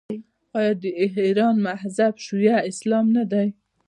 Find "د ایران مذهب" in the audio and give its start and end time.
0.81-2.13